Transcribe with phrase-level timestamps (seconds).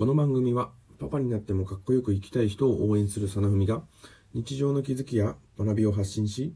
[0.00, 3.82] この番組はパパになってもかっこよく生きたい人を応援するさなふみが
[4.32, 6.54] 日常の気づきや学びを発信し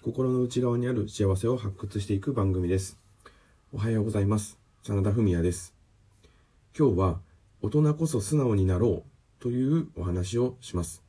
[0.00, 2.96] 心の内側にある幸せを発掘していく番組です。
[3.72, 4.60] おはようございます。
[4.84, 5.74] 真田文也です。
[6.78, 7.20] 今日は
[7.62, 11.02] 大人こそ素直になろうというお話をします。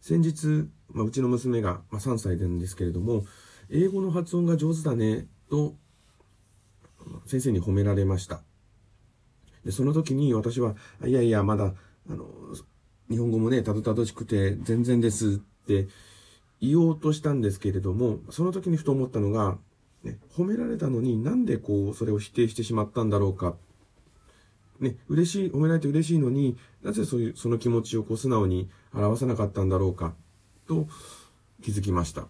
[0.00, 3.24] 先日、まあ、うちの娘が、まあ、3歳なんですけれども
[3.70, 5.74] 英語の発音が上手だねと
[7.26, 8.44] 先生に褒められました。
[9.64, 10.74] で、その時に私は、
[11.04, 11.74] いやいや、まだ、
[12.08, 12.26] あの、
[13.10, 15.88] 日本語もね、たどたどしくて全然ですって
[16.60, 19.58] 言おうとしたんですけれども、その時にふと思ったのが、
[20.04, 23.56] ね、褒められたのになんでこう、それを否定してしまったんだろうか。
[24.78, 30.14] ね、嬉しい、褒められて嬉しいのになぜそういう、その気持ちをこう素直に表さなかったんだろうか、
[30.66, 30.86] と
[31.62, 32.28] 気づきました。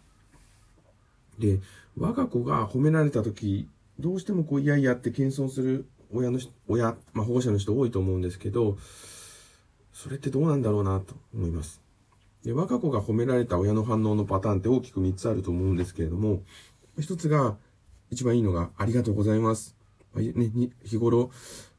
[1.38, 1.60] で、
[1.96, 3.68] 我が子が褒められた時、
[3.98, 6.38] どうしてもこう、いやいやって謙遜する親の
[6.68, 8.78] 親、まあ、保護者の人多いと思うんですけど、
[9.92, 11.80] それってどうなんだろうなと思います。
[12.44, 16.42] で、我が子が褒められた親の反応のパターンって大きく3つあると思うんですけれども、
[16.98, 17.56] 1つが、
[18.10, 19.76] 一番いいのが、ありがとうございます。
[20.16, 20.50] ね、
[20.84, 21.30] 日頃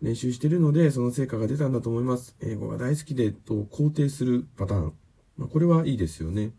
[0.01, 2.35] 練習してるので、その成果が出たんだと思います。
[2.41, 4.93] 英語が大好きで、と肯定するパターン。
[5.37, 6.51] まあ、これはいいですよね。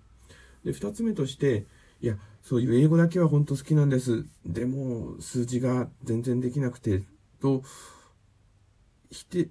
[0.65, 1.65] で、二つ目として、
[2.03, 4.27] いや、そういう英語だけは本当好きなんです。
[4.45, 7.03] でも、数字が全然できなくて、
[7.43, 7.63] と、
[9.11, 9.49] 否定、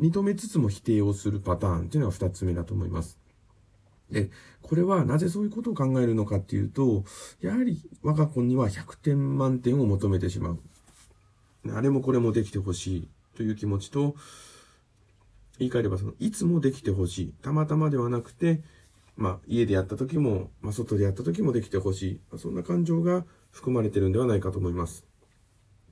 [0.00, 3.18] 認めつつも否定をするパターンっていうのが二つ目だと思います。
[4.10, 4.30] で、
[4.62, 7.04] これはなぜそういうことを考えるのかっていうと、
[7.40, 10.58] やはり我が子には100点満点を求めてしまう。
[11.74, 14.14] あれもこれもできてほしいという気持ちと、
[15.58, 17.34] 言い換えればその、いつもできてほしい。
[17.42, 18.62] たまたまではなくて、
[19.16, 22.38] まあ、家でやった時も、まあ、外でやった時もできてほしい。
[22.38, 25.07] そんな感情が含まれてるんではないかと思います。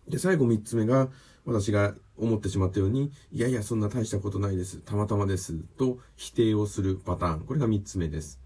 [0.09, 1.09] で、最後三つ目が、
[1.45, 4.79] 私が思ってしまったように、いやいや、そんな大したことないです。
[4.79, 5.55] たまたまです。
[5.79, 7.41] と否定をするパターン。
[7.41, 8.41] これが三つ目です。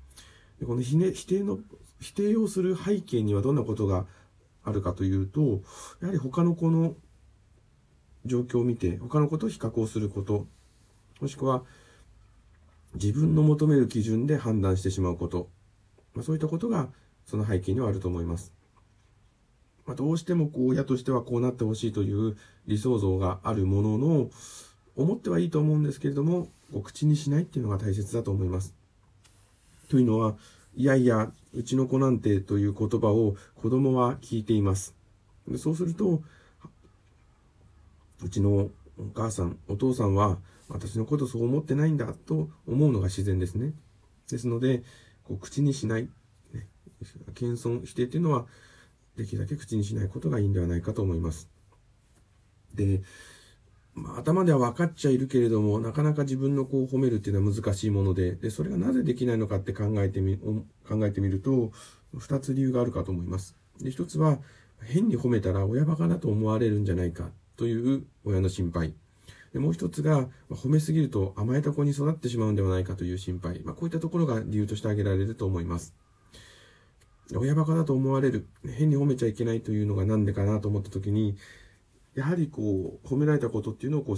[0.58, 1.58] でこのひ、ね否定の、
[1.98, 4.06] 否定をする背景にはどんなことが
[4.64, 5.62] あるかというと、
[6.00, 6.94] やはり他の子の
[8.26, 10.46] 状況を見て、他の子と比較をすること、
[11.20, 11.64] もしくは
[12.94, 15.48] 自分の求める基準で判断してしまうこと、
[16.14, 16.88] まあ、そういったことが
[17.24, 18.52] その背景にはあると思います。
[19.90, 22.36] まあ、どうしてもこう親としてはこうなってほしいという
[22.68, 24.30] 理想像があるものの、
[24.94, 28.72] 思ってはいいと思うんですけれども、お口にしないっていうのが大切だと思います。
[29.88, 30.36] というのは、
[30.76, 34.94] いやいや、うちの子なんてという言葉を子供は聞いています。
[35.56, 36.22] そうすると、
[38.22, 43.72] うちのお母さん、お父さんは私のことそう思ってないんだと思うのが自然ですね。
[44.30, 44.84] ですので、
[45.24, 46.08] こう口にしない、
[46.54, 46.68] ね、
[47.34, 48.46] 謙遜、否定っていうのは
[49.16, 51.48] できるだけ口にしないことがいいんではないかと思います。
[52.74, 53.02] で、
[53.94, 61.72] まあ、頭では分かっちゃいるけれども、なかなか自分の子を褒めるっていうのは難しいもので、で、それがなぜできないのかって考えてみ、考えてみると、
[62.16, 63.56] 二つ理由があるかと思います。
[63.80, 64.38] で、一つは、
[64.82, 68.94] 変に褒めたら親バカだと思われるんじゃないかという親の心配。
[69.52, 73.60] でもう一つが、褒めすぎると甘えた子に育ってしまうんではないかという心配。
[73.64, 75.94] まあ、こういったところが理由として挙げられると思います。
[77.36, 81.36] 親バカだと思われる、変に褒めちゃいけないというのがなんでかなと思った時に、
[82.14, 84.16] やはりこう、褒められたことっていうのをこう、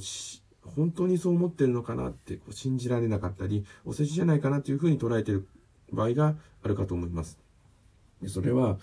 [0.77, 5.49] 本当にそう思ってるのかなってこう信じられなかったり、お世辞じゃないかなというふうに捉えてる
[5.93, 7.39] 場合があるかと思います。
[8.21, 8.79] でそれは、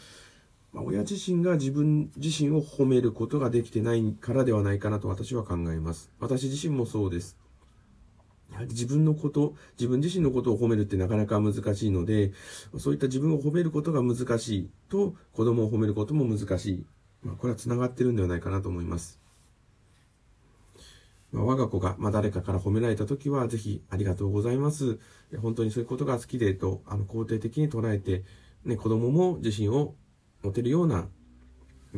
[0.73, 6.11] まあ、親自身が自分自身を褒めることができてないからではないかなと私は考えます。
[6.19, 7.37] 私自身もそうです。
[8.51, 12.31] やはり自分のこと、自分自身のことを褒めるってなかなか難しいので、
[12.77, 16.85] そういった自分を褒めることが難しいと、子供を褒めることも難しい。
[17.23, 19.19] まあ、これは繋がってるんではないかなと思います。
[21.31, 24.99] まあ、我が子が、まあ、誰かから褒められたときは、ぜひ、ありがとうございます。
[25.41, 28.23] 本当にそういうことが好きで、と、あの、肯定的に捉えて、
[28.65, 29.95] ね、子供も自身を
[30.41, 31.07] 持てるような、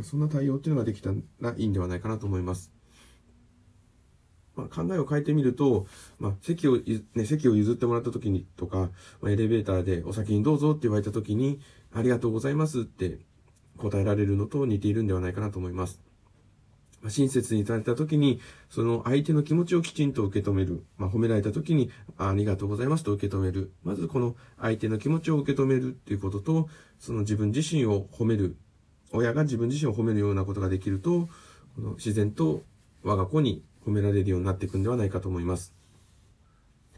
[0.04, 2.72] そんな対応っていうのができたらいいんではないかなと思います。
[4.56, 5.88] まあ、考えを変えてみると、
[6.20, 6.78] まあ、席を、
[7.16, 8.90] ね、席を譲ってもらった時にとか、
[9.22, 11.60] まあ、エレベーターでお先にどうぞって言われた時に、
[11.94, 13.20] ありがとうございますって
[13.78, 16.00] 答えられるのと似ているんではないかなと思います。
[17.02, 18.40] まあ、親切にされた時に、
[18.70, 20.84] その相手の気持ちをきちんと受け止める。
[20.98, 23.72] まあ、褒められた時にあ、ありがとうございますと受け止める。
[23.84, 26.70] まずこの相手の気持ちを受け止めるっていうことと、
[27.00, 28.56] その自分自身を褒める。
[29.14, 31.28] 親が自分自身を褒めるようなことができると、
[31.76, 32.62] この自然と
[33.04, 35.74] 我が子に褒められるようになっていくんではないかと思います。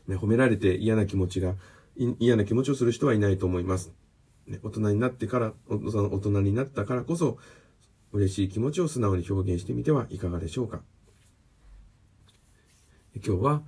[0.07, 1.55] ね、褒められて嫌な気持ちが、
[2.19, 3.93] 嫌な気持ちをする人はいないと思います。
[4.47, 7.37] ね、大人になってから、大人になったからこそ、
[8.11, 10.81] 嬉しい気持ちを素直に表現してみてはいかがでしょうか。
[13.15, 13.63] 今日は、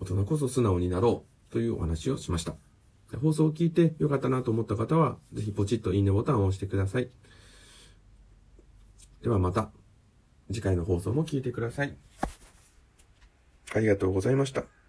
[0.00, 2.54] 大人こそ素直になろうというお話をしました。
[3.20, 7.10] 放送を聞いて良かったなと思った方は、ぜひポチッといいねボタンを押してください。
[9.22, 9.70] ではまた、
[10.48, 11.96] 次回の放送も聞いてください。
[13.74, 14.81] ありがとうございました。